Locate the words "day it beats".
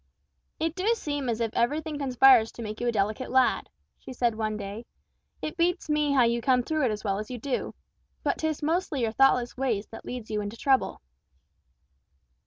4.57-5.91